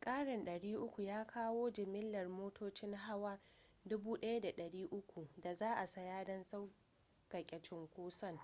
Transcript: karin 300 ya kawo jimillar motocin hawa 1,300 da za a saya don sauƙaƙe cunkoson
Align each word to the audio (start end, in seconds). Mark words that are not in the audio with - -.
karin 0.00 0.44
300 0.44 1.02
ya 1.04 1.24
kawo 1.24 1.70
jimillar 1.70 2.28
motocin 2.28 2.94
hawa 2.94 3.38
1,300 3.88 5.30
da 5.42 5.54
za 5.54 5.74
a 5.76 5.86
saya 5.86 6.24
don 6.24 6.42
sauƙaƙe 6.44 7.60
cunkoson 7.62 8.38